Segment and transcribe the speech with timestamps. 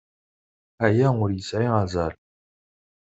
[0.85, 2.13] Aya ur yesɛi azal.